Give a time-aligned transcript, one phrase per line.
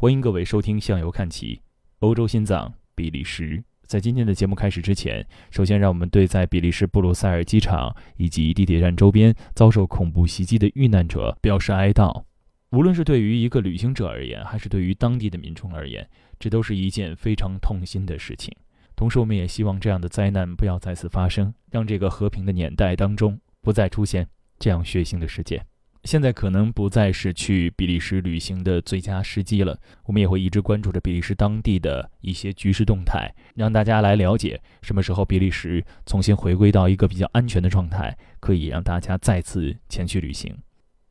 [0.00, 1.56] 欢迎各位收听《向右看齐》。
[1.98, 12.22] 欧洲心脏比利时，在今天的节目开始之前，首先让我们对在比利时布鲁塞尔机场以及地铁站周边遭受恐怖袭击的遇难者表示哀悼。
[12.70, 16.08] 无论是对于一个旅行者而言，还是对于当地的民众而言，
[16.38, 18.56] 这都是一件非常痛心的事情。
[18.94, 24.28] 同时，我们也希望这样的灾难不要再次发生，让这个和平的年代当中不再出现
[24.60, 25.66] 这样血腥的事件。
[26.04, 29.78] 现在可能不再是去比利时旅行的最佳时机了。
[30.04, 40.56] 我们也会一直关注着比利时当地的一些局势动态，让大家来了解什么时候比利时重新回归到一个比较安全的状态，可以让大家再次前去旅行。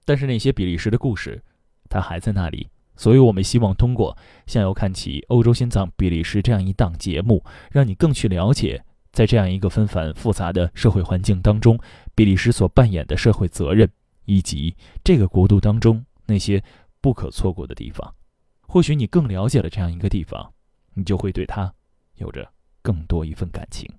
[0.05, 1.43] 但是那些比利时的故事，
[1.89, 2.67] 它还在那里。
[2.95, 4.17] 所以我们希望通过
[4.51, 11.77] 《向右看齐：欧洲心脏比利时》这样一档节目，让你更去了解，在这样一个纷繁复杂的社会环境当中，
[12.15, 13.87] 比利时所扮演的社会责任。
[14.27, 16.61] 以及这个国度当中那些
[16.99, 18.13] 不可错过的地方，
[18.61, 20.53] 或许你更了解了这样一个地方，
[20.93, 21.73] 你就会对它
[22.15, 22.47] 有着
[22.81, 23.89] 更多一份感情。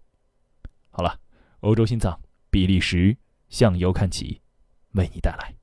[0.91, 1.19] 好了，
[1.61, 3.17] 欧洲心脏，比利时
[3.49, 4.39] 向右看齐，
[4.93, 5.55] 为你带来。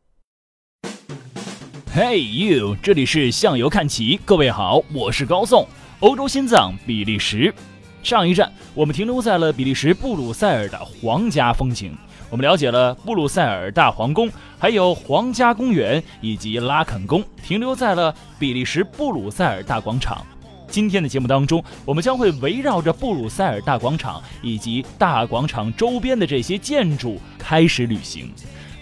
[1.93, 5.67] Hey you，这里是向右看齐，各位好，我是高颂。
[5.99, 7.53] 欧洲心脏，比利时。
[8.01, 11.95] 上一站我们停留在了比利时布鲁塞尔的皇家风情。
[12.29, 20.25] 我们了解了布鲁塞尔大皇宫，还有皇家公园以及拉肯宫，停留在了比利时布鲁塞尔大广场。
[20.67, 28.31] 今天的节目当中，我们将会围绕着布鲁塞尔大广场以及大广场周边的这些建筑开始旅行，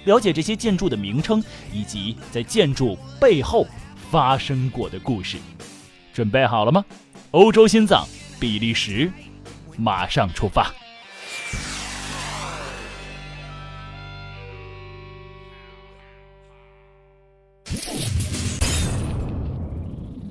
[0.05, 3.67] 了解这些建筑的名称以及在建筑背后
[4.09, 5.37] 发生过的故事。
[6.13, 6.83] 准备好了吗？
[7.31, 8.07] 欧洲心脏，
[8.39, 9.11] 比利时，
[9.77, 10.73] 马上出发。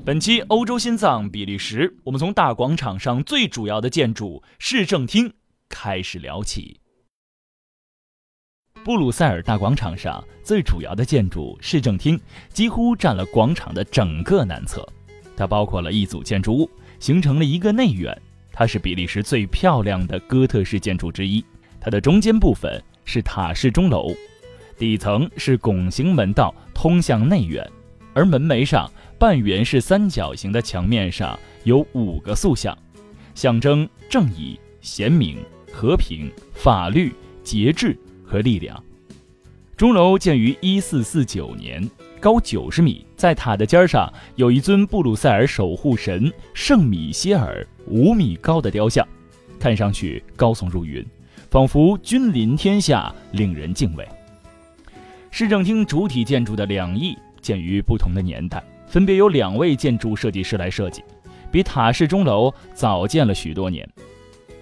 [0.05, 5.33] 本期欧洲心脏比利时，我们从大广场上最主要的建筑市政厅
[5.69, 6.81] 开始聊起。
[8.83, 14.85] 布鲁塞尔大广场上最主要的建筑市政厅几乎占了广场的整个南侧，
[15.37, 16.69] 它包括了一组建筑物，
[16.99, 18.21] 形成了一个内院。
[18.51, 21.45] 它是比利时最漂亮的哥特式建筑之一。
[21.81, 24.13] 它的中间部分是塔式钟楼，
[24.77, 27.65] 底层是拱形门道通向内院，
[28.15, 28.91] 而门楣上。
[29.19, 32.77] 半圆式三角形的墙面上有五个塑像，
[33.35, 35.39] 象征正义、贤明、
[35.73, 37.13] 和平、法律、
[37.43, 38.83] 节制和力量。
[39.77, 41.89] 钟楼建于一四四九年，
[42.21, 49.07] 高九十米，在塔的尖上有一尊布鲁塞尔守护神圣米歇尔五米高的雕像，
[49.59, 51.05] 看上去高耸入云，
[51.51, 54.07] 仿佛君临天下，令人敬畏。
[55.31, 58.63] 市政厅主体建筑的两翼建于不同的年代。
[58.93, 61.03] 分别由两位建筑设计师来设计，
[61.51, 63.89] 比塔式钟楼早建了许多年。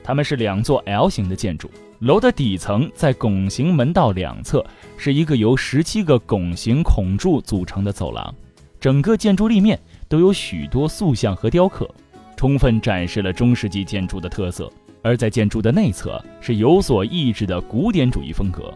[0.04, 1.68] 它们是两座 L 型的建筑，
[1.98, 4.64] 楼的底层在拱形门道两侧
[4.96, 8.32] 是一个由十七个拱形孔柱组成的走廊，
[8.78, 9.76] 整个建筑立面
[10.08, 11.92] 都有许多塑像和雕刻，
[12.36, 14.72] 充分展示了中世纪建筑的特色。
[15.02, 18.72] 而在建筑的内侧是有所抑制的古典主义风格，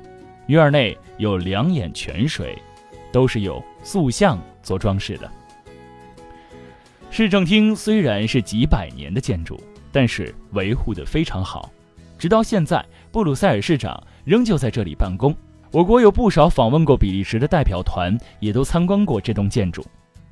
[0.49, 2.59] 院内有两眼泉水，
[3.13, 5.31] 都是有塑像做装饰的。
[7.17, 9.57] 市政厅虽然是几百年的建筑，
[9.93, 11.71] 但是维护得非常好。
[12.19, 15.33] 直到现在，布鲁塞尔市长仍旧在这里办公。
[15.71, 19.87] 我国有不少访问过比利时的代表团，也都参观过这栋建筑。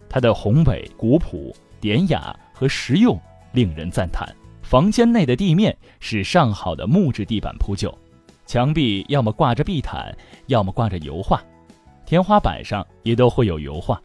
[0.09, 3.17] 它的宏伟、古朴、典雅和实用
[3.53, 4.29] 令人赞叹。
[4.65, 7.97] 房间内的地面是上好的木质地板铺就，
[8.45, 10.13] 墙壁要么挂着壁毯，
[10.49, 11.41] 要么挂着油画，
[12.05, 14.03] 天花板上也都会有油画。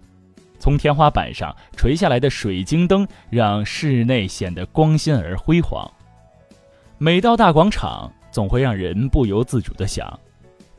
[0.59, 5.89] 从天花板上垂下来的水晶灯，让室内显得光鲜而辉煌。
[6.97, 10.19] 每到大广场，总会让人不由自主地想：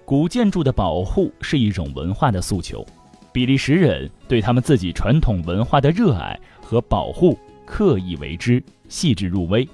[0.04, 2.86] 古建筑的保护是一种文化的诉求。
[3.30, 9.68] 比利时人对他们自己传统文化的热爱和保护，刻意为之，细致入微，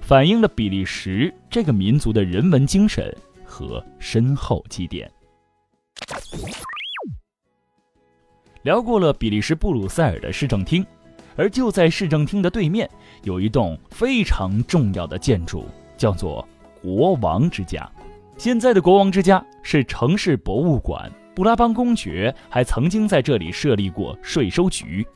[0.00, 3.12] 反映了比利时这个民族的人文精神
[3.44, 5.10] 和深厚积淀。
[8.64, 10.84] 聊过了比利时布鲁塞尔的市政厅，
[11.36, 12.88] 而就在市政厅的对面，
[13.22, 15.66] 有一栋非常重要的建筑，
[15.98, 16.46] 叫做
[16.82, 17.86] 国王之家。
[18.38, 25.06] 现在的国王之家是城市博物馆，布拉邦公爵还曾经在这里设立过税收局，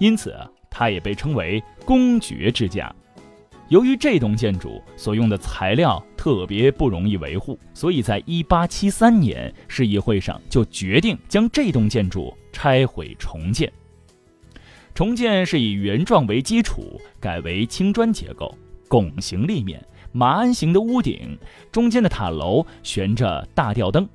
[0.00, 0.36] 因此
[0.68, 2.92] 它也被称为公爵之家。
[3.70, 13.72] 由于这栋建筑所用的材料特别不容易维护，所以在1873年市议会上就决定将这栋建筑拆毁重建。
[14.92, 18.52] 重建是以原状为基础，改为青砖结构，
[18.88, 19.80] 拱形立面，
[20.10, 21.38] 马鞍形的屋顶，
[21.70, 24.06] 中间的塔楼悬着大吊灯，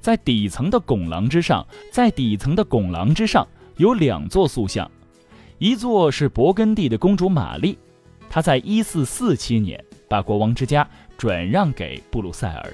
[0.00, 4.88] 在底层的拱廊之上，在底层的拱廊之上有两座塑像，
[5.56, 7.78] 一座是勃艮第的公主玛丽，
[8.30, 12.72] 他在一四四七年把国王之家转让给布鲁塞尔，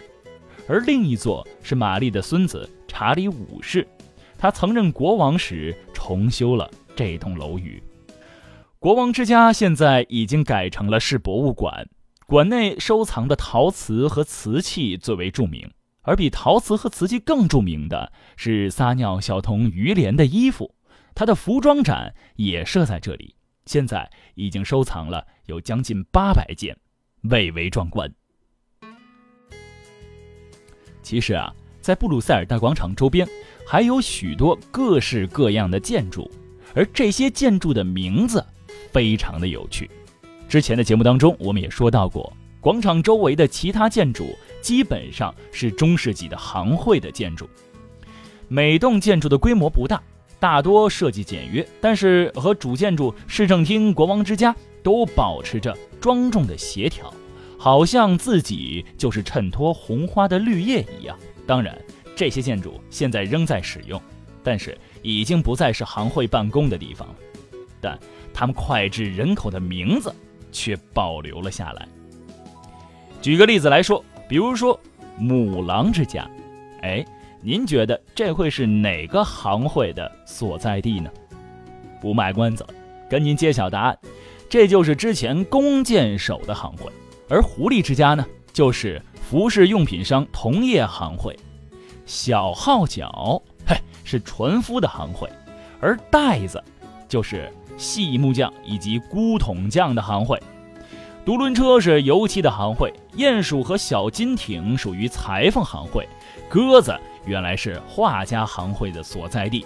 [0.69, 3.87] 而另一座是玛丽的孙子查理五世，
[4.37, 6.71] 他曾任国王时重修了。
[6.97, 7.83] 这栋楼宇，
[8.79, 11.89] 国王之家现在已经改成了市博物馆，
[12.29, 15.69] 馆内收藏的陶瓷和瓷器最为著名，
[16.03, 20.73] 而比陶瓷和瓷器更著名的是撒尿小童于连的衣服，
[21.17, 23.35] 他的服装展也设在这里，
[23.67, 26.77] 现在已经收藏了有将近八百件，
[27.23, 28.13] 蔚为壮观。
[31.03, 33.29] 其实啊，在布鲁塞尔大广场周边
[33.67, 36.31] 还有许多各式各样的建筑。
[36.75, 38.45] 而这些建筑的名字
[38.91, 39.89] 非常的有趣。
[40.49, 47.49] 之前的节目当中，我们也说到过，广场周围的其他建筑基本上是中世纪的行会的建筑。
[48.49, 50.03] 每栋建筑的规模不大，
[50.45, 57.11] 大多设计简约，但是和主建筑市政厅、国王之家都保持着庄重的协调，
[57.59, 61.17] 好像自己就是衬托红花的绿叶一样。
[61.47, 61.75] 当然，
[62.15, 63.99] 这些建筑现在仍在使用。
[64.43, 67.15] 但是已经不再是行会办公的地方了，
[67.81, 67.99] 但
[68.35, 70.15] 他们脍炙人口的名字
[70.53, 71.89] 却保留了下来。
[73.23, 74.79] 举个例子来说，比如说
[75.17, 76.31] 母狼之家，
[76.83, 77.03] 哎，
[77.47, 81.11] 您觉得这会是哪个行会的所在地呢？
[82.01, 82.67] 不卖关子，
[83.09, 83.99] 跟您揭晓答案，
[84.49, 86.91] 这就是之前弓箭手的行会。
[87.29, 88.99] 而狐狸之家呢，就是
[89.29, 91.39] 服饰用品商同业行会。
[92.07, 93.43] 小号角。
[93.67, 95.29] 嘿是船夫的行会，
[95.81, 96.63] 而袋子
[97.07, 100.43] 就是细木匠以及孤桶匠的行会。
[101.25, 106.07] 独轮车是油漆的行会，鼹鼠和小金艇属于裁缝行会，
[106.51, 106.95] 鸽子
[107.25, 109.65] 原来是画家行会的所在地。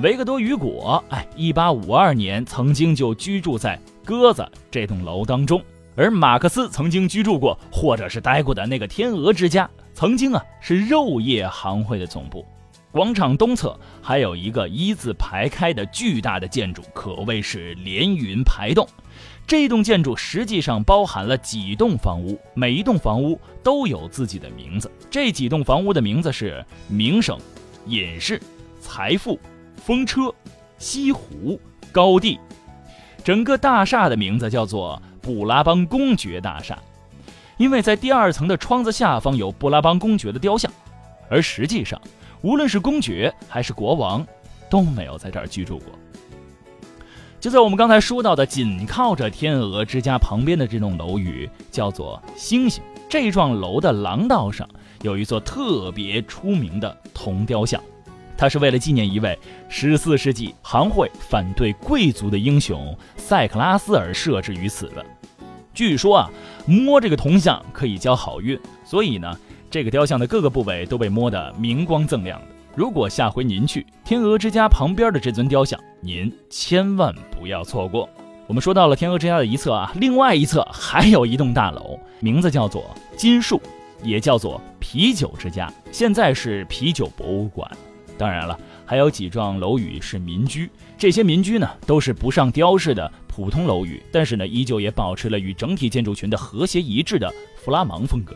[0.00, 5.62] 维克多·雨果，哎，一八五二年曾经就居住在鸽子这栋楼当中，
[5.94, 12.46] 而马克思曾经居住过或者是待过的那个天鹅之家，曾经啊是肉业行会的总部。
[12.90, 18.88] 广场东侧还有一个一字排开的巨大的建筑，可谓是连云排动。
[19.46, 24.90] 这栋建筑实际上包含了几栋房屋，每一栋房屋都有自己的名字。
[25.10, 27.38] 这几栋房屋的名字是名声、
[27.86, 28.40] 隐士、
[28.80, 29.38] 财富、
[29.76, 30.34] 风车、
[30.78, 31.60] 西湖、
[31.90, 32.38] 高地。
[33.22, 36.78] 整个大厦的名字叫做布拉邦公爵大厦，
[37.56, 40.72] 因为在第二层的窗子下方有布拉邦公爵的雕像，
[41.28, 42.00] 而实际上。
[42.40, 44.26] 无论是公爵还是国王，
[44.68, 45.92] 都没有在这儿居住过。
[47.42, 52.80] 就在我们刚才说到的，紧靠着天鹅之家旁边的这栋楼宇，叫做星星。
[53.08, 54.66] 这幢楼的廊道上
[55.02, 57.82] 有一座特别出名的铜雕像，
[58.36, 59.36] 它是为了纪念一位
[59.68, 65.04] 14世纪行会反对贵族的英雄塞克拉斯而设置于此的。
[65.74, 66.30] 据说啊，
[66.64, 69.36] 摸这个铜像可以交好运，所以呢。
[69.68, 72.46] 这个雕像的各个部位都被摸得明光锃亮的。
[72.74, 78.08] 如果下回您去天鹅之家旁边的这尊雕像，您千万不要错过。
[78.46, 83.60] 我们说到了天鹅之家的一侧啊，另外一侧还有一栋大楼，名字叫做金树，
[84.02, 87.70] 也叫做啤酒之家，现在是啤酒博物馆。
[88.16, 97.30] 当然了，还有几幢楼宇是民居，这些民居呢都是不上雕饰的普通楼宇，但是呢依旧也保持了与整体建筑群的和谐一致的
[97.62, 98.34] 弗拉芒风格。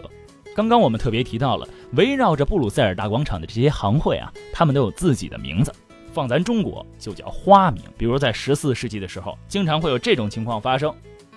[0.57, 5.71] 刚刚我们特别提到了围绕着布鲁塞尔大广场的这些行会啊，他们都有自己的名字，
[6.15, 7.83] 放咱中国就叫花名。
[7.99, 10.91] 比如在十四世纪的时候，经常会有这种情况发生：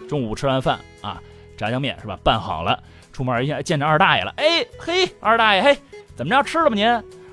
[0.07, 1.21] 中午吃完饭啊，
[1.57, 2.17] 炸酱面是吧？
[2.23, 5.77] 拌好了，出门一下见着二大爷了，哎嘿，二大爷嘿，
[6.15, 6.85] 怎么着吃了吧您？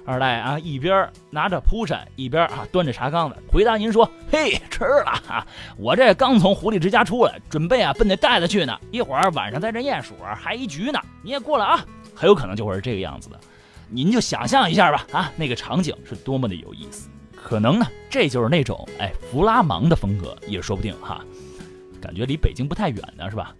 [0.06, 5.44] 二大爷啊，一边拿着蒲扇，一边啊端着茶缸子，回答您说：“嘿，吃了哈，
[5.76, 8.78] 我这刚从狐狸之家出来，准备啊奔那袋子去呢。
[8.92, 11.84] 一会儿晚上在这鼹鼠还一局呢，你也过来啊。”
[12.14, 13.38] 很有可能就会是这个样子的，
[13.90, 17.10] 您就想象一下吧，啊，那个场景是多么的有意思。
[17.34, 21.20] 可能呢，这就是那种哎弗拉芒的风格也说不定哈。
[22.00, 23.52] 感觉离北京不太远呢，是吧？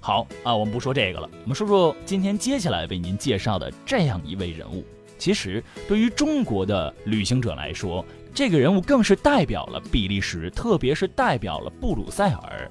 [0.00, 4.84] 好啊，我们不说这个了，我们说说今天接下来为您介绍的这样一位人物。
[5.18, 8.04] 其实，对于中国的旅行者来说，
[8.34, 12.70] 这个人物更是代表了比利时，特别是代表了布鲁塞尔。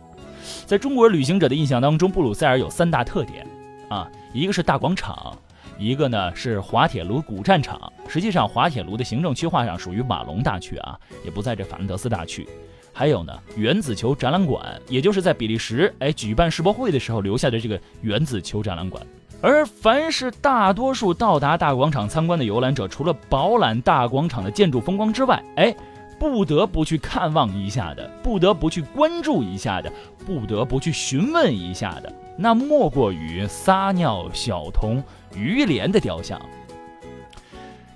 [0.65, 3.47] 在中国旅行者的印象当中，布鲁塞尔有三大特点
[3.89, 5.37] 啊，一个是大广场，
[5.79, 7.91] 一个呢是滑铁卢古战场。
[8.07, 12.47] 实际上，滑铁卢的行政区划上属于瓦隆大区啊，也不在这法兰德斯大区。
[12.95, 19.03] 还有呢原子球展览馆，也就是在比利时哎举办世博会的时候留下的这个原子球展览馆。
[19.43, 25.75] 而凡是大多数到达大广场参观的游览者，除了饱览大广场的建筑风光之外，哎，
[26.17, 29.91] 不得不去看望一下的，不得不去关注一下的，
[30.25, 35.03] 不得不去询问一下的，那莫过于撒尿小童
[35.35, 36.39] 于连的雕像。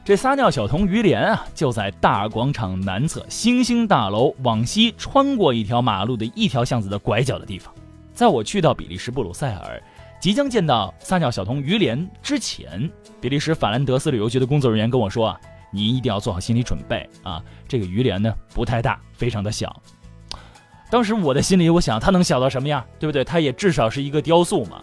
[0.03, 7.73] 这撒尿小童于连啊，就在大广场南侧星星大楼往西穿过一条马路的一条巷子的拐角的地方。
[8.13, 9.81] 在我去到比利时布鲁塞尔。
[10.19, 12.89] 即将见到撒尿小童于连之前，
[13.21, 15.39] 比利时法兰德斯旅游局的工作人员跟我说啊，
[15.71, 19.81] 你一定要做好心理准备啊，这个于连呢不太大，非常的小。
[20.89, 23.23] 当时我的心里我想，它能小到什么样，对不对？
[23.23, 24.81] 它也至少是一个雕塑嘛。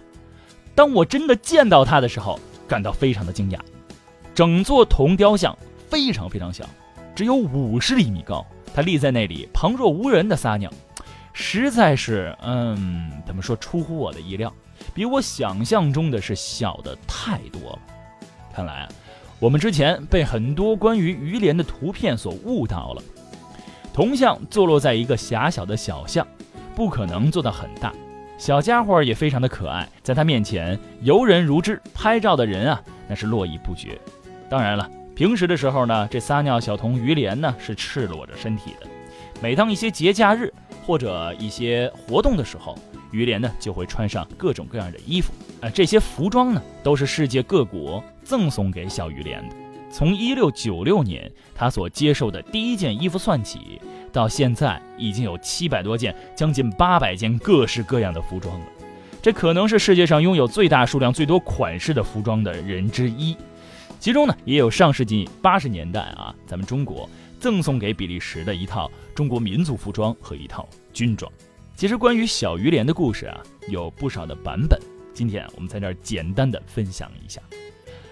[0.74, 2.38] 当我真的见到它的时候，
[2.68, 3.58] 感到非常的惊讶。
[4.34, 5.56] 整座铜雕像
[5.88, 6.64] 非常非常小，
[7.14, 10.70] 只有五十厘米高，它立在那里旁若无人的撒尿，
[11.32, 14.52] 实在是嗯，怎么说出乎我的意料。
[14.92, 17.78] 比我想象中的是小的太多了。
[18.54, 18.88] 看来啊，
[19.38, 23.02] 我们之前被很多关于鱼莲的图片所误导了。
[23.92, 26.26] 铜像坐落在一个狭小的小巷，
[26.74, 27.92] 不可能做到很大。
[28.36, 33.96] 小家伙也非常的可爱，在他面前游人如织，拍照的人啊那是络绎不绝。
[34.50, 38.86] 当然了，平时的时候呢，这撒尿小童鱼莲呢是赤裸着身体的。
[39.40, 40.52] 每当一些节假日
[40.86, 42.78] 或者一些活动的时候，
[43.10, 49.56] 于连呢就会穿上各种各样的衣服，啊，这些服装呢都是世界各国赠送给小于连的。
[49.90, 53.80] 从一六九六年他所接受的第一件衣服算起，
[54.12, 58.66] 到现在已经有七百多件，将近八百件各式各样的服装了。
[59.22, 63.36] 这可能是世界上拥有最大数量、最多款式的服装的人之一。
[64.00, 67.08] 其中呢，也有上世纪八十年代啊，咱们中国
[67.44, 71.30] 赠送给比利时的一套中国民族服装和一套军装。
[71.76, 74.80] 其实关于小鱼莲的故事啊，有不少的版本。
[75.12, 77.42] 今天我们在这儿简单的分享一下。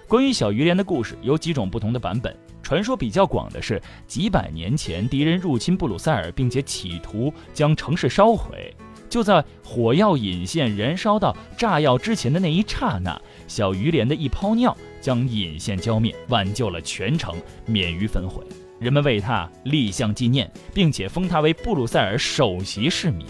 [0.07, 2.37] 关于小鱼莲的故事有几种不同的版本。
[2.63, 8.77] 传说比较广的是，几百年前敌人入侵布鲁塞尔，并且企图将城市烧毁。
[9.09, 17.35] 就在火药引线燃烧到炸药之前的那一刹那，小鱼莲的一泡尿将引线浇灭，挽救了全城，
[17.65, 18.45] 免于焚毁。
[18.83, 23.25] 人们为他立像纪念，并且封他为布鲁塞尔首席市民。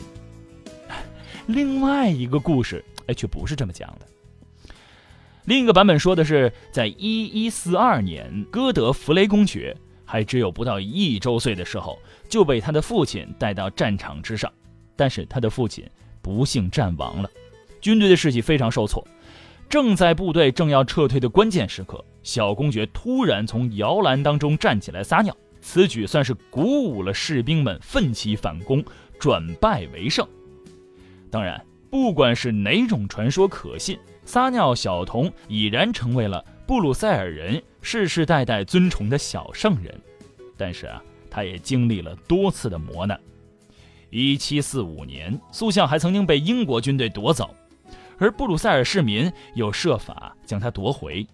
[1.47, 4.07] 另外一个故事，哎，却不是这么讲的。
[5.45, 11.99] 另一个版本说的是，在一一四二年，哥德弗雷公爵还只有不到一周岁的时候，
[12.31, 14.51] 就被他的父亲带到战场之上，
[14.97, 15.85] 但是他的父亲
[16.23, 17.29] 不幸战亡了，
[17.81, 19.07] 军队的士气非常受挫。
[19.73, 28.85] 正在部队正要撤退的关键时刻，小公爵突然从摇篮当中站起来撒尿，此举算是鼓舞了士兵们奋起反攻，
[29.19, 30.29] 转败为胜。
[31.31, 31.59] 当然，
[31.91, 39.99] 不管是哪种传说可信，撒尿小童已然成为了布鲁塞尔人世世代代尊崇的小圣人。
[40.55, 43.19] 但是啊，他也经历了多次的磨难。
[44.11, 47.55] 一七四五年，塑像还曾经被英国军队夺走，
[48.23, 51.27] 而布鲁塞尔市民又设法将它夺回。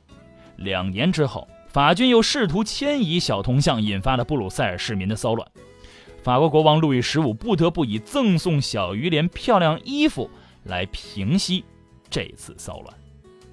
[0.56, 5.46] 两年之后，法军又试图迁移小铜像，引发了布鲁塞尔市民的骚乱。
[6.22, 10.30] 法国国王路易十五不得不以赠送小鱼莲漂亮衣服
[10.64, 11.62] 来平息
[12.08, 12.94] 这次骚乱。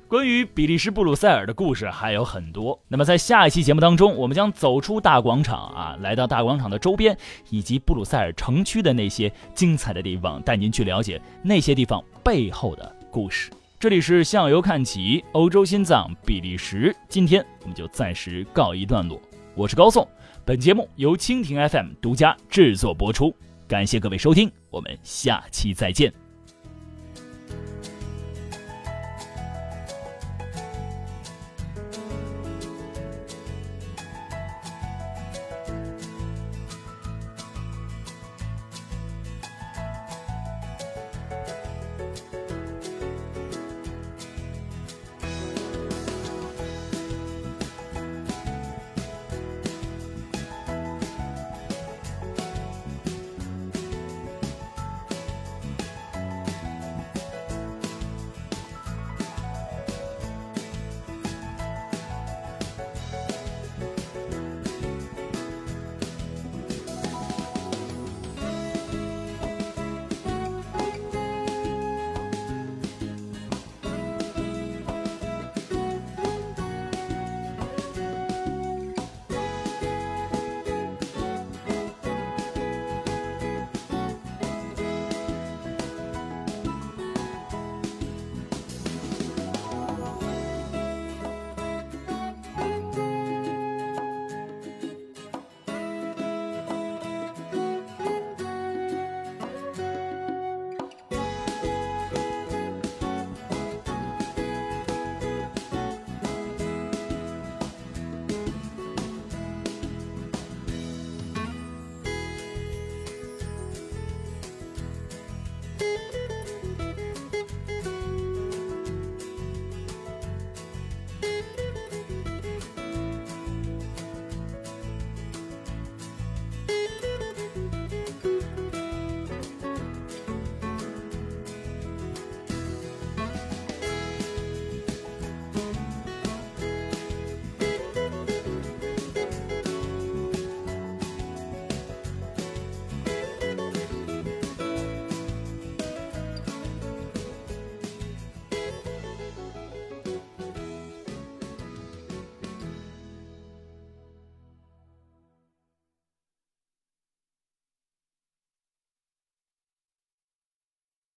[0.08, 7.18] 关于比利时布鲁塞尔的故事还有很多，那么在下一期节目当中，我们将走出大广场啊，来到大广场的周边
[7.50, 13.50] 以及布鲁塞尔城区的那些精彩的地方，带您去了解那些地方背后的故事。
[13.80, 16.94] 这里是向游看齐，欧洲心脏，比利时。
[17.08, 19.22] 今天我们就暂时告一段落，
[19.56, 20.06] 我是高颂。
[20.44, 23.34] 本节目由蜻蜓 FM 独家制作播出，
[23.70, 26.25] 感谢各位收听，我们下期再见。